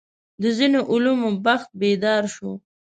د 0.41 0.43
ځینو 0.57 0.79
علومو 0.91 1.29
بخت 1.45 1.69
بیدار 1.81 2.23
شو. 2.35 2.49